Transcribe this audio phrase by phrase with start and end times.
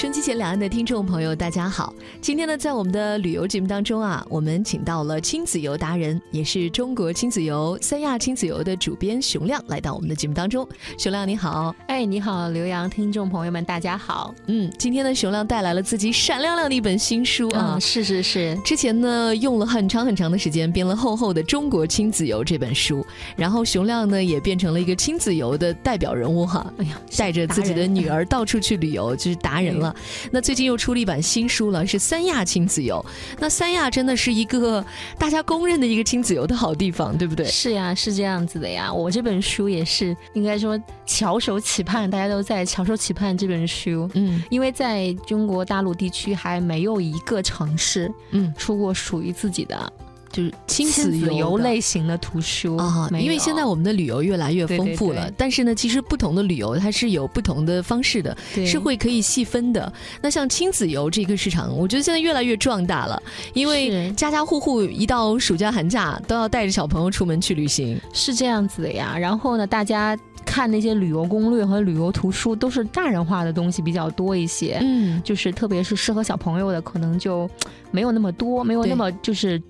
[0.00, 1.92] 春机前两岸的听众朋友，大家好。
[2.22, 10.66] 今天呢，在我们的旅游节目当中啊，我们请到了亲子游达人，也是中国亲子游、三亚亲子游的主编熊亮来到我们的节目当中。
[10.96, 14.34] 熊亮你好，哎，你好，刘洋，听众朋友们，大家好。
[14.46, 18.58] 嗯，今天呢，熊亮带来了自己闪亮亮的一本新书啊，是是是。
[18.64, 23.04] 之前呢，用了很长很长的时间编了厚厚的《中国亲子游》这本书，
[23.36, 26.72] 然后熊亮呢，也变成了一个亲子游的代表人物哈。
[26.78, 29.89] 哎呀，带着自己的女儿到处去旅游，就是达人了。
[30.30, 33.04] 那最近又出了一版新书了，是三亚亲子游。
[33.38, 34.84] 那三亚真的是一个
[35.18, 37.46] 大家公认的一个亲子游的好地方，对不对？
[37.46, 38.92] 是呀，是这样子的呀。
[38.92, 44.08] 我这本书也是应该说翘首企盼，大家都在翘首企盼这本书。
[44.14, 49.92] 嗯，因为在中国大陆地区还没有一个城市，嗯，出过属于自己的。
[50.32, 59.92] 就是亲子游类型的图书啊，因为现在我们的旅游越来越丰富了，但是呢，其实不同的旅游它是有不同的方式的，是会可以细分的。
[60.22, 63.20] 那像亲子游这个市场，我觉得现在越来越壮大了，
[63.54, 69.18] 因为家家户户一到暑假寒假都要带着小朋友出门去旅行，是这样子的呀。
[69.18, 70.16] 然后呢，大家
[70.46, 77.50] 看那些旅游攻略和旅游图书都是大人化的东西比较多一些，嗯，就是特别是适合小朋友的，可能就
[77.90, 79.60] 没有那么多，没有那么就是。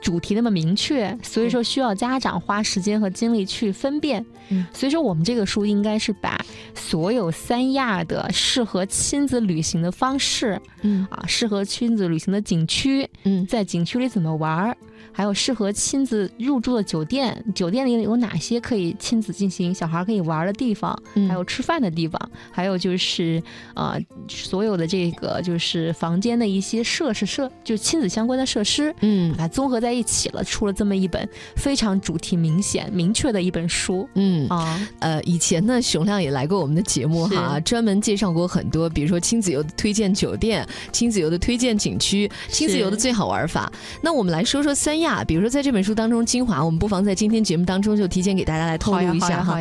[0.00, 4.24] 主题那么明确，所以说需要家长花时间和精力去分辨。
[4.48, 6.38] 嗯，所以说我们这个书应该是把
[6.74, 14.76] 所有三亚的适合亲子旅行的方式，嗯啊，适合亲子旅行的景区，嗯，在景区里怎么玩儿。
[15.20, 20.98] 还有适合亲子入住的酒店，酒店里有哪些可以亲子进行、小孩可以玩的地方？
[21.28, 22.18] 还有吃饭的地方，
[22.50, 23.42] 还有就是
[23.74, 34.08] 呃，所有的这个就是房间的一些设施设，就亲子相关的设施，嗯，把它综合在一起了，出了这么一本非常主题明显、明确的一本书。
[34.14, 43.70] 嗯啊，呃，以前呢，熊亮也来过我们的节目哈，专门介绍过很多，比如说亲子游的推荐酒店、亲子游的推荐景区、亲子游的最好玩法。
[44.00, 45.00] 那我们来说说三。
[45.00, 49.58] 亚，比如说在这本书当中精华，我们不妨在今天节目当中就提前给大家来透露一下哈。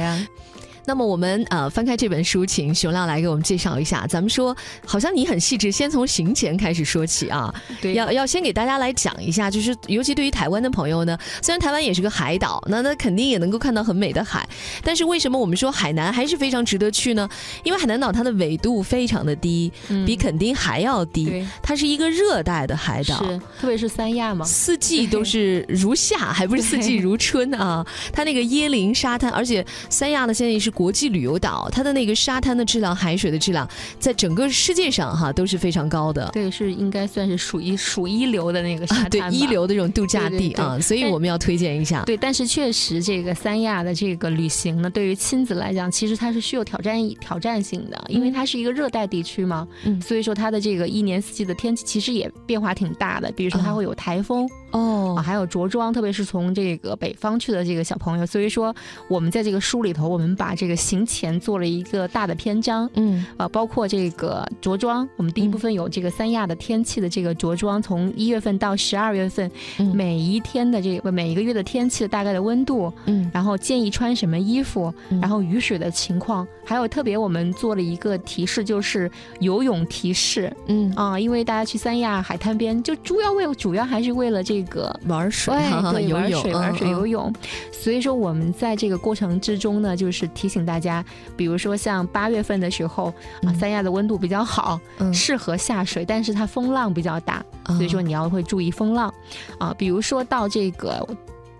[0.85, 4.07] 那么我们呃翻开这本书，请熊亮来给我们介绍一下。
[4.07, 7.53] 咱们说，好像你很细致，先从行前开始说起啊。
[7.79, 14.47] 对，要要先给大家来讲一下，就是尤其对于台湾的朋友呢，虽然台湾也是个海岛，那那肯定也能够看到很美的海，
[14.83, 17.29] 但是为什么我们说海南还是非常值得去呢？
[17.63, 19.71] 因为海南岛它的纬度非常的低，
[20.07, 27.85] 比垦丁还要低，它是一个热带的海岛，是特别是三亚嘛，四季都是如夏，还不是四季如春啊。
[28.11, 30.69] 它那个椰林沙滩，而且三亚呢现在也是。
[30.79, 33.67] 国际旅游岛，它的那个沙滩的质量、海水的质量，
[33.99, 36.29] 在整个世界上哈都是非常高的。
[36.31, 42.03] 对，是应该算是属于数一流的那个沙滩， 对一流的这种度假地啊，所以我们要推荐一下。
[42.05, 54.49] 对，但是确实这个三亚的这个旅行呢，对于亲子来讲，其实它是需要挑战挑战性的，因为它是一个热带地区嘛，嗯，所以说它的这个一年四季的天气其实也变化挺大的，比如说它会有台风。
[54.71, 58.73] 哦，还有着装，特别是从这个北方去的这个小朋友，所以说
[59.09, 69.49] 我们在这个书里头，我们把这个行前做了一个大的篇章，嗯，啊，包括这个着装，我们第一部分有这个三亚的天气的这个着装，从一月份到十二月份，
[69.93, 79.09] 每一天的这个每一个月的天气的大概的温度，嗯，然后建议穿什么衣服，然后雨水的情况，还有特别我们做了一个提示，就是
[79.39, 80.93] 游泳提示，嗯。
[80.95, 84.59] 啊，因为大家去三亚海滩边，就主要为主要还是为了这。
[84.59, 85.55] 这个玩水，
[85.93, 87.33] 对，玩水，玩水游泳。
[87.71, 91.05] 所以说，我们在这个过程之中呢，就是提醒大家，
[91.37, 94.79] 比如说像八月份的时候啊，三亚的温度比较好，
[95.13, 99.13] 适合下水，但是它风浪比较大，所以说你要会注意风浪
[99.59, 99.73] 啊。
[99.77, 101.07] 比如说到这个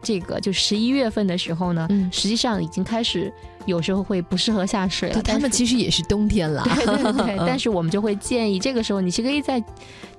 [0.01, 3.31] 这个就十一月份的时候呢，实际上已经开始。
[3.66, 7.38] 有时候会不适合下水了，他们其实也是冬天了，对对对。
[7.45, 9.63] 但是我们就会建议，这个时候你是可以在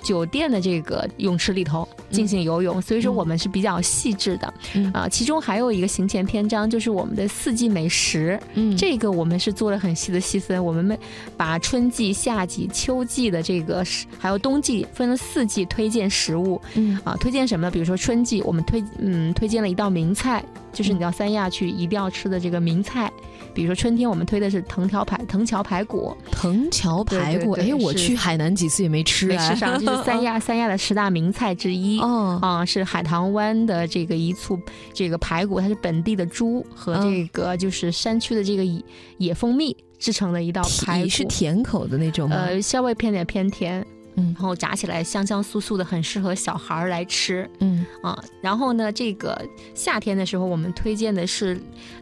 [0.02, 2.80] 酒店的这个泳池里头进行游泳。
[2.80, 4.52] 所以说我们是比较细致的
[4.92, 5.08] 啊。
[5.08, 8.38] 其中还有一个行前篇章，就是我们的四季美食。
[8.54, 10.98] 嗯，这个我们是做了很细的细分，我们
[11.36, 13.84] 把春季、夏季、秋季的这个
[14.18, 16.60] 还有冬季分了四季推荐食物。
[16.74, 17.70] 嗯啊，推荐什么呢？
[17.70, 23.10] 比如说春季，我们推嗯推荐了一道名菜，就是你到三亚去一定要吃的这个名菜。
[23.52, 26.16] 比如说春天，我们推的是藤条排藤桥排骨。
[26.30, 32.00] 藤桥排骨，哎，我去海南几次也没吃，没吃上，就 是三亚三亚的十大名菜之一。
[32.00, 34.58] 哦，啊，是海棠湾的这个一簇
[34.92, 38.82] 这个排骨，它是本地的猪和这个就是山区的这个野
[39.18, 42.36] 野蜂蜜制成的一道排骨，是甜口的那种吗？
[42.36, 43.86] 呃，稍微偏点偏甜。
[44.16, 47.48] 嗯，然后炸起来香香酥酥的，很适合小孩儿来吃。
[47.60, 49.40] 嗯啊，然后呢，这个
[49.72, 51.56] 夏天的时候，我们推荐的是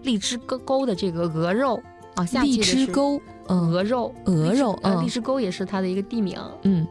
[0.05, 1.79] 荔枝沟沟的这个鹅肉
[2.15, 2.27] 啊。
[2.43, 6.41] 荔枝沟，鹅肉，鹅肉，呃，荔枝沟也是它的一个地名。
[6.63, 6.87] 嗯，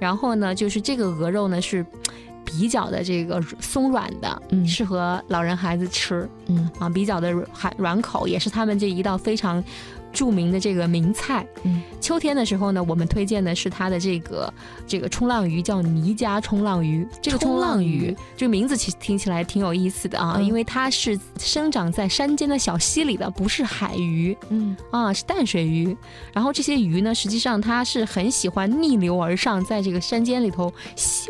[0.00, 1.86] 然后呢，就是这个鹅肉呢是
[2.44, 6.28] 比较的这个松软的，适合老人孩子吃。
[6.46, 9.62] 嗯啊，比较的软软口，也是他们这一道非常。
[10.12, 14.52] 著名的这个名菜，嗯，秋天的时候呢，我们推荐的是它的这个
[14.86, 17.06] 这个冲浪鱼，叫尼家冲浪鱼。
[17.22, 25.96] 这个冲浪鱼这个名字其实听起来挺有意思的啊，因为它是生长在山间的小溪里的，不是海鱼，嗯啊是淡水鱼。
[26.32, 30.72] 然后这些鱼呢，实际上它是很喜欢逆流而上，在这个山间里头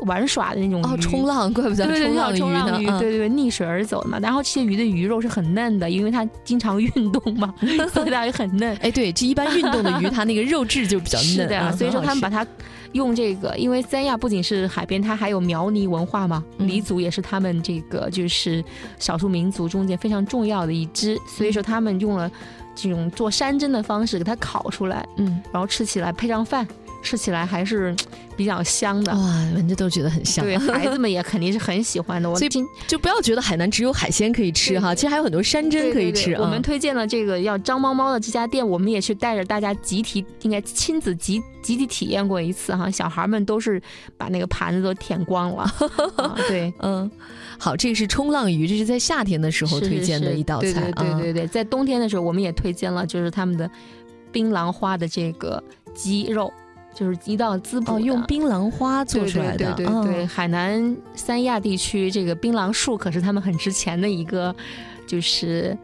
[0.06, 0.82] 玩耍的那种。
[0.82, 2.98] 哦，冲浪，怪不得冲浪鱼呢。
[2.98, 4.18] 对对对，逆水而走嘛。
[4.18, 7.54] 然后这些鱼的鱼肉是很嫩的，因为它经常运动嘛，
[7.92, 8.69] 所以它也很嫩。
[8.76, 11.26] 哎，对，这一般运动的鱼， 它那个肉质就比较嫩。
[11.26, 12.46] 是的，所以说他们把它
[12.92, 18.64] 用这个，因为三亚不仅是海边，它还有苗泥文化嘛，黎族也是他们这个就是
[18.98, 22.30] 少数民族中间非常重要的一支，所以说他们用了
[22.74, 26.66] 这种做山珍的方式给它烤出来，嗯，然后吃起来配上饭。
[27.02, 27.94] 吃起来还是
[28.36, 29.20] 比较香的哇，
[29.54, 30.44] 闻着都觉得很香。
[30.44, 32.28] 对孩子们也肯定是很喜欢的。
[32.28, 36.34] 我最近就不要觉得海南只有海鲜可以吃哈，其实还有很多山珍可以吃。
[36.34, 42.90] 我们推荐了这个要张猫猫的这家店，我们也去带着大家集体，应该亲子集集体体验过一次哈。
[42.90, 43.80] 小孩们都是
[44.16, 45.70] 把那个盘子都舔光了。
[46.48, 47.10] 对，嗯，
[47.58, 50.92] 好，这个是冲浪鱼，这是在夏天的时候推荐的一道菜。
[50.92, 53.70] 对对对对，在冬天的时候我们也推荐了，就是他们的
[54.30, 55.62] 槟榔花的这个
[55.94, 56.52] 鸡肉。
[56.94, 59.72] 就是一道滋补用槟榔花做出来的。
[59.74, 64.54] 对对对对，海南三亚地区这个槟榔树可是他们很值钱的一个，
[65.06, 65.76] 就是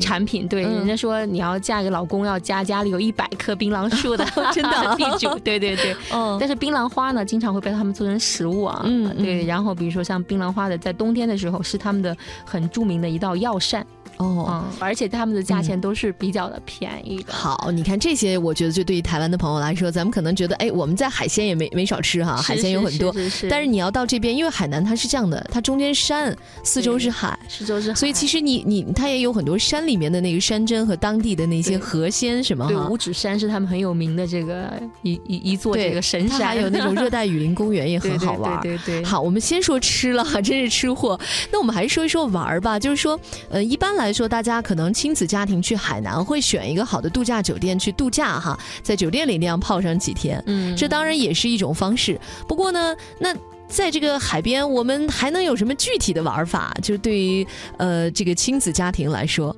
[0.00, 0.48] 产品。
[0.48, 5.38] 对，人家说你要嫁给老公，要家家里有一百棵槟榔树的， 真的地主。
[5.40, 6.36] 对对对， 嗯。
[6.40, 8.82] 但是槟榔花呢，经常会被他们做成食物啊。
[8.84, 9.44] 嗯，对。
[9.44, 13.86] 然后比如说像槟榔花的，在冬天的时候是他们的很著名的一道药膳。
[14.18, 17.32] 哦，而且他们的价钱都是比较的便宜的。
[17.32, 23.12] 好，你看这些，我觉得就对于台湾的朋友来说，咱们可能觉得，哎，我们在海鲜也没没少吃哈，海鲜有很多。
[23.12, 23.48] 是是是。
[23.48, 32.66] 但是你要到这边，因为海南它是这样的，它中间山，四周是海，四周是海，所以其实你你它也有很多山里面的那个山珍和当地的那些河鲜什么。
[32.66, 34.72] 对，五指山是他们很有名的这个
[35.02, 38.60] 一一一座这个神山，还有那种热带雨林公园也很好玩。
[38.62, 39.04] 对对对。
[39.04, 41.18] 好，我们先说吃了，真是吃货。
[41.50, 43.18] 那我们还是说一说玩吧，就是说，
[43.50, 44.86] 呃，一般来说大家可能。
[44.96, 52.18] 亲子家庭去海南会选一个好的度假酒店去度假哈，在酒店里那样泡上几天，嗯，这当然也是一种方式。
[52.48, 53.34] 不过呢，那
[53.68, 56.74] 在这个海边，我们还能有什么具体的玩法？
[56.82, 59.54] 就对于呃这个亲子家庭来说。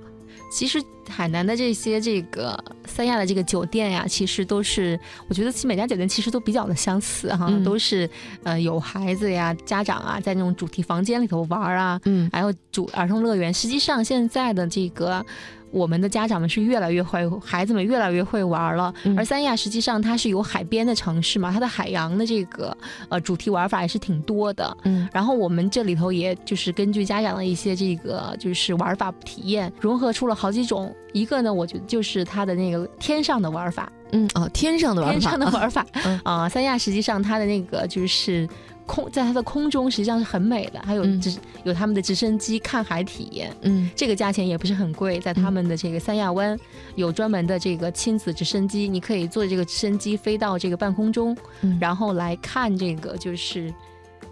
[0.50, 4.98] 其实海南的这些这个三亚的这个酒店呀，其实都是
[5.28, 8.08] 我觉得其实每家酒店其实都比较的相似哈，都是
[8.42, 13.52] 呃有孩子呀家长啊在那种主题房间里头玩啊，嗯，还有主儿童乐园。
[13.52, 15.24] 实际上现在的这个。
[15.70, 18.92] 我们的家长们是越来越会，孩子们越来越会玩了。
[19.16, 22.76] 而三亚实际上它是有海边的城市嘛，它的海洋的这个
[23.08, 24.76] 呃主题玩法也是挺多的。
[24.84, 30.94] 嗯，然后我们这里头也就是根据家长的一些这个就是玩法体验，融合出了好几种。
[31.12, 33.90] 一个呢，我觉得就是它的那个天上的玩法。
[34.12, 35.86] 嗯，哦，天上的玩法，天上的玩法。
[36.22, 38.48] 啊，三亚实际上它的那个就是。
[38.88, 46.58] 空在它的空中实际上是很美的，还有直有他们的直升机看海体验，嗯，这个价钱也不是很贵，在他们的这个三亚湾
[46.96, 51.36] 有专门的这个亲子直升机，你可以坐这个直升机飞到这个半空中，
[51.78, 53.72] 然后来看这个就是。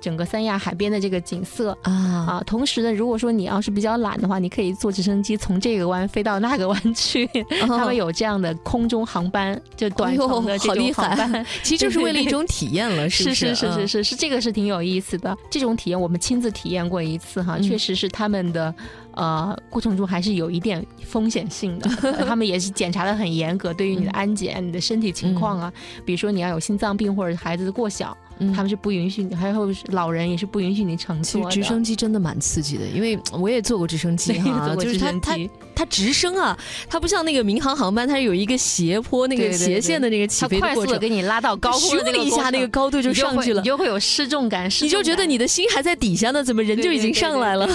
[0.07, 2.43] 整个三亚海边的这个景色啊啊！
[2.47, 7.29] 同时呢，如果说你要是比较懒的话，你可以坐直升机从这个湾飞到那个湾去。
[7.67, 15.37] 他们有这样的空中航班，就短程的这种航班， 其实就是为了一种体验了， 是是是是是是，这个是挺有意思的。
[15.51, 18.73] 这种体验我们亲自体验过一次哈，确实是他们的
[19.15, 21.91] 呃过程中还是有一点风险性的，
[22.25, 25.73] 他们也是检查的很严格，对于你的安检、你的身体情况啊，
[26.05, 28.17] 比如说你要有心脏病或者孩子的过小。
[28.55, 31.51] 他们是不允许你，还有老人也是不允许你乘坐。
[31.51, 35.37] 其实直升机真的蛮刺激的，因为 我也坐过直升机哈， 就是它它
[35.75, 47.67] 它直升啊，它不像那个民航航班，它有一个斜坡那个斜线的那个起飞过程，快速给你拉到高空，咻一下那个高度就上去了，你就会有失重感，你就觉得你的心还在底下呢，怎么人就已经上来了？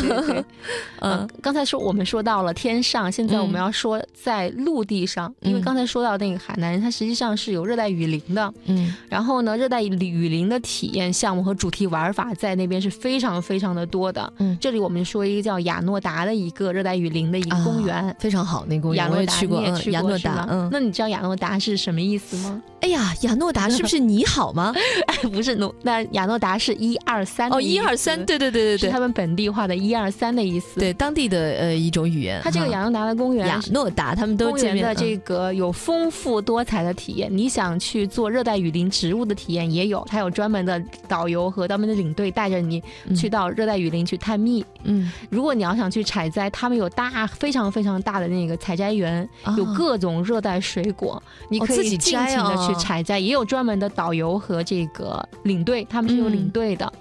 [1.02, 10.51] 嗯，刚才说我们说到了天上，现在我们要说在陆地上，因为刚才说到那个海南，它实际上是有热带雨林的，嗯，然后呢，热带雨林。
[10.52, 14.32] 的体验项目和主题玩法在那边是非常非常的多的。
[14.38, 19.62] 嗯，这里我们说一个叫雅诺达的一个热带雨林的一个公园，非常好，那公园我也去过。
[19.92, 22.62] 雅诺达，嗯，那你知道雅诺达是什么意思吗？
[22.82, 24.74] 哎呀，雅诺达是不是你好吗？
[25.08, 32.42] 哎不是，诺那雅诺达是一二三哦，一二三，对对对对对，是他们本地化的一二三的意思，对当地的呃一种语言。
[32.44, 37.30] 它这个雅诺达的公园，雅诺达他们都公园的这个有丰富多彩的体验。
[37.32, 42.82] 你想去做热带雨林植物的体验也有，它有专门的导游和专门的领队带着你
[43.16, 44.64] 去到热带雨林去探秘。
[44.84, 56.92] 嗯，如果你要想去采摘，他们有大非常非常大的那个采摘园，有各种热带水果，你可以尽情的去采摘，也有专门的导游和这个领队，他们是有领队的。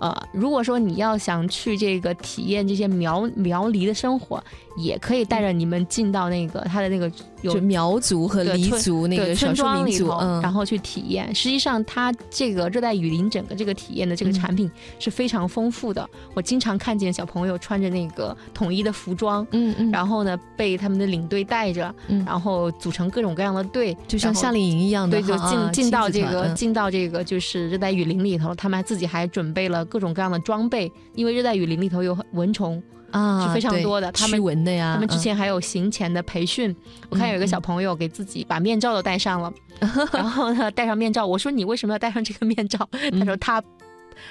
[0.00, 4.42] 呃，如果说你要想去这个体验这些苗苗梨的生活。
[4.76, 7.10] 也可以带着你们进到那个他的那个
[7.42, 11.34] 有苗族和黎族那个村庄里头，然后去体验。
[11.34, 16.08] 实际上，它这个热带雨林整个这个体验的这个产品是非常丰富的。
[16.34, 21.94] 我经常看见小朋友穿着那个统一的服装，嗯嗯，然后呢被他们的领队带着，
[22.26, 32.82] 然后组成各种各样的队，就像夏令营一样的，对，就进进到这个进到这个就是热带雨林里头，他们自己还准备了各种各样的装备，因为热带雨林里头有蚊虫。
[33.12, 34.10] 啊，是非常多的。
[34.12, 36.74] 他们文的呀，他们之前还有行前的培训。
[37.08, 39.52] 我看有一个小朋友给自己把面罩都戴上了，
[40.12, 41.26] 然后呢，戴上面罩。
[41.26, 42.88] 我说你为什么要戴上这个面罩？
[43.18, 43.62] 他说他。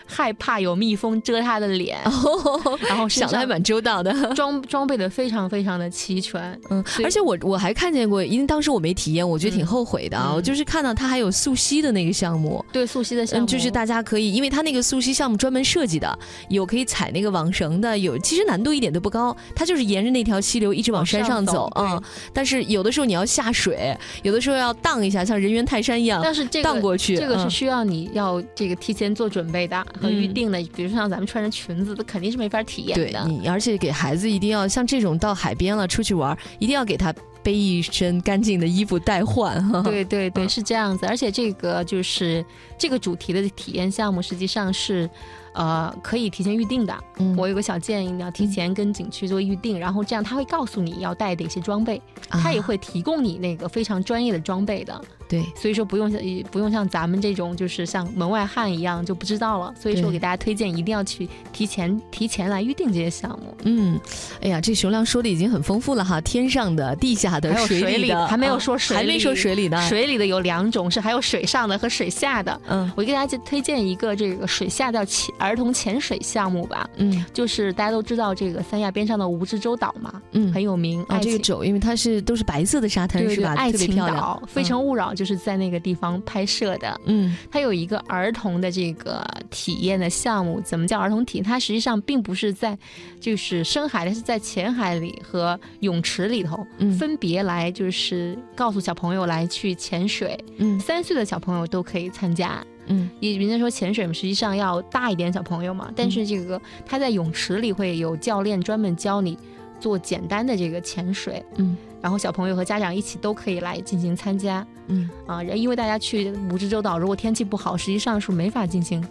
[0.05, 1.97] 害怕有蜜蜂蛰他的脸，
[2.87, 6.59] 然后想的还蛮周到的， 装装备的非常非常的齐全。
[6.69, 10.33] 嗯，而且我我还看见过，因为当时我没体验，我觉得挺后悔的啊。
[10.33, 16.19] 我就是看到他还有溯溪的那个项目，对溯溪的项目，就是大家可以，因为他那个溯溪项目专门设计的，
[16.49, 22.01] 有可以踩那个网绳的，有其实难度一点都不高，他就是沿着那条溪流一直往山上走啊。
[22.33, 29.78] 但是有的时候你要下水，有的时候要荡一下，像人猿泰山一样，但是这个荡过去，这个是需要你要这个提前做准备的。
[29.99, 33.05] 和预定的，比如说像咱们穿着裙子，那肯定是没法体验的。
[33.05, 39.57] 对，你而且给孩子一定要像这种到海边了出去玩，一定要给他背一身干净的衣服代换。
[39.83, 41.05] 对对对，是这样子。
[41.05, 42.43] 而且这个就是
[42.77, 45.09] 这个主题的体验项目，实际上是。
[45.53, 46.95] 呃，可以提前预定的。
[47.17, 55.01] 嗯，我有个小建议，你要提前跟景区做预定，然后这样他会告诉你要带哪些装备，他也会提供你那个非常专业的装备的。
[55.27, 59.71] 对，所以说不用像不用像咱们这种就是像门外汉一样就不知道了。
[59.79, 63.55] 所以说我给大家推荐一定要去提前提前来预定这些项目。
[63.63, 63.99] 嗯，
[64.41, 69.79] 哎呀，这熊亮说的已经很丰富了哈，天上的、地下的、水里的，还没有说水，还没说水里的。
[69.87, 72.59] 水里的有两种，是还有水上的和水下的。
[72.67, 76.87] 嗯，我给大家推荐一个这个水下叫潜儿童潜水项目吧。
[76.97, 81.17] 嗯，就是大家都知道这个三亚边上的蜈支洲岛嘛，嗯，很有名啊。
[81.19, 83.53] 这个洲，因为它是都是白色的沙滩，是吧？
[83.55, 85.13] 爱情岛，非诚勿扰。
[85.13, 90.61] 就是在那个地方拍摄的，嗯，它有一个儿童的这个体验的项目。
[90.61, 91.43] 怎么叫儿童体验？
[91.43, 92.77] 它实际上并不是在，
[93.19, 96.65] 就是深海它，是在浅海里和泳池里头，
[96.99, 100.37] 分别来就是告诉小朋友来去潜水。
[100.57, 102.63] 嗯，三岁的小朋友都可以参加。
[102.89, 109.37] 嗯，也人家说潜水实际上要大一点小朋友嘛，但是这个他在泳池里会有教练专门教你
[109.79, 111.43] 做简单的这个潜水。
[111.55, 111.77] 嗯。
[112.01, 119.05] 然后小朋友和家长一起都可以来进行参加，嗯啊，因为大家去蜈支洲岛，如果天气不好，实际上是没法进行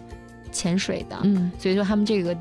[0.51, 2.35] 潜水的，嗯，所以说他们这个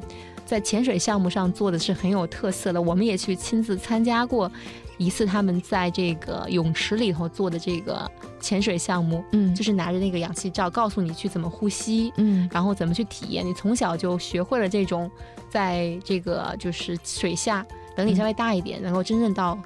[0.47, 2.80] 在潜水项目上做的是很有特色的。
[2.80, 4.50] 我们也去亲自参加过
[4.99, 13.47] 一次，他们在这个泳池里头做的这个潜水项目，嗯，就是拿着那个氧气罩，告诉你去怎么呼吸，嗯，然后怎么去体验。
[13.47, 15.11] 你从小就学会了这种，
[15.49, 17.64] 在这个就是水下，
[17.97, 19.59] 等你稍微大一点，能够真正到。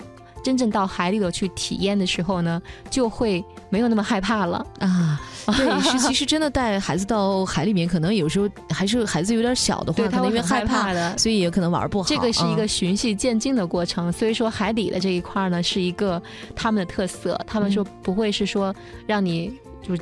[0.44, 2.60] 真正到海里头去体验的时候呢，
[2.90, 5.22] 就会没有那么害怕了啊。
[5.56, 12.08] 对，是其实真的带孩子到海里面，可能有时候还是孩子有点小的话，他因为害怕的，所以也可能玩不好。
[12.08, 16.20] 这个是一个循序渐进的过程，所以说海底的这一块呢，是一个
[16.54, 17.40] 他们的特色。
[17.46, 18.74] 他们说不会是说
[19.06, 19.96] 让你就。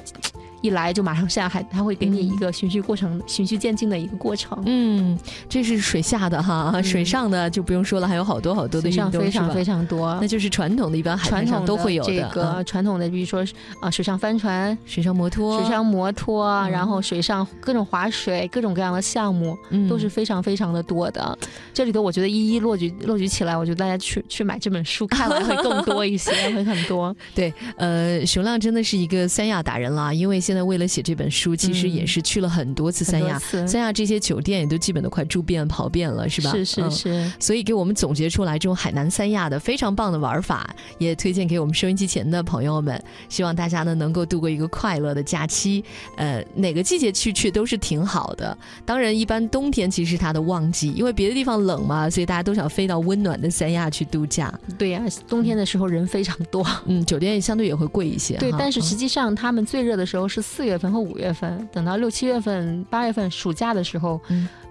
[0.61, 4.63] 一来就马上下海，他会给你一个循序过程、循序渐进的一个过程。
[4.67, 10.19] 嗯，这是水下的哈，水上的就不用说了，还有好多好多的运动非常非常多。
[10.21, 12.13] 那就是传统的，一般海滩上都会有的。
[12.13, 13.43] 这个传统的，比如说
[13.81, 19.57] 啊，水上帆船、水上摩托、水上摩托，然后水上各种划水，各种各样的项目
[19.89, 21.39] 都是非常非常的多的。
[21.73, 27.17] 这里头我觉得一一落举落举起来，我觉得大家去去买这本书看了会更多一些， 会很多。
[27.35, 30.39] 对，呃，熊亮真的是一个三亚达人了，因为。
[30.51, 36.51] 现在为了写这本书，其实也是去了很多次三亚，三亚这些酒店也都基本都快住遍跑遍了，是吧？
[36.51, 37.33] 是是是。
[37.39, 43.01] 所以给我们总结出来这种海南三亚的非常棒的玩法，也推荐给我们收音机前的朋友们。
[43.29, 45.85] 希望大家呢能够度过一个快乐的假期。
[46.17, 48.59] 呃，哪个季节去去都是挺好的。
[48.85, 54.53] 当然，一般冬天其实是它的旺季，因为别的地方冷嘛，所以大家都想飞到温暖的三亚去度假。
[54.77, 58.37] 对呀，冬天的时候人非常多，嗯，酒店相对也会贵一些。
[58.39, 64.21] 对，但是实际上他们最热的时候是四月份和五月份，等到六七月份、八月份暑假的时候，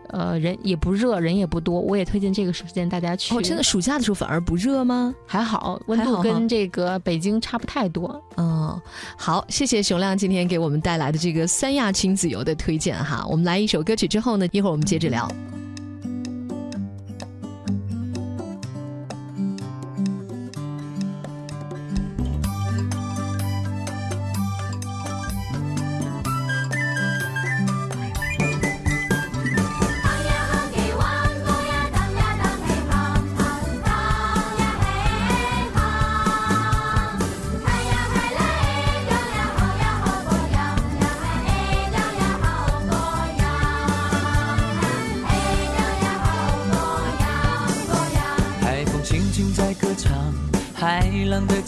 [0.09, 1.79] 呃，人也不热，人也不多。
[1.79, 3.35] 我也推荐这个时间大家去。
[3.35, 5.13] 哦，真的，暑假的时候反而不热吗？
[5.27, 8.21] 还好，温度跟这个北京差不太多。
[8.37, 8.81] 嗯，
[9.17, 13.25] 好，谢谢熊亮今天给我们带来的这个三亚亲子游的推荐哈。
[13.29, 15.27] 我们来一首歌曲之后呢，一会儿我们接着聊。
[15.27, 15.68] 的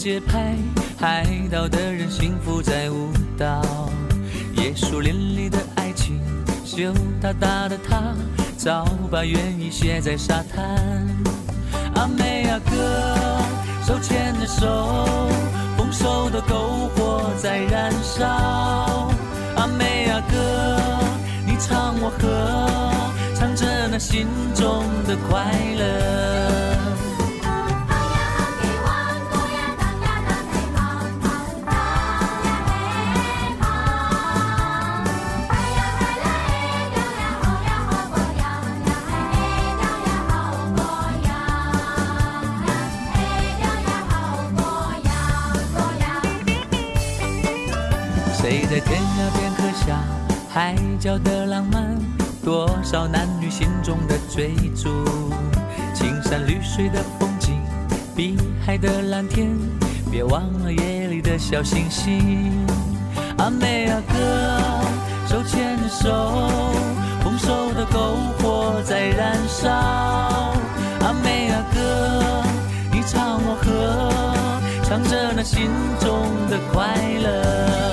[0.02, 0.56] 节拍，
[0.98, 3.62] 海岛的人幸福在舞蹈，
[4.56, 6.20] 椰树林里的爱情，
[6.64, 8.12] 羞答答的他，
[8.56, 11.06] 早把愿意写在沙滩。
[11.94, 13.14] 阿妹阿哥，
[13.86, 15.06] 手牵着手，
[15.78, 18.26] 丰收的篝火在燃烧。
[19.54, 20.98] 阿妹阿哥，
[21.46, 25.46] 你唱我和，唱着那心中的快
[25.78, 26.91] 乐。
[48.60, 50.02] 在天涯边刻下
[50.48, 51.98] 海角的浪漫，
[52.44, 54.88] 多少男女心中的追逐。
[55.94, 57.60] 青山绿水的风景，
[58.14, 59.48] 碧海的蓝天，
[60.10, 62.66] 别忘了夜里的小星星。
[63.38, 64.16] 阿妹阿哥，
[65.26, 66.10] 手牵着手，
[67.22, 69.70] 丰收的篝火在燃烧。
[69.70, 72.42] 阿妹阿哥，
[72.92, 77.91] 你唱我和，唱着那心中的快乐。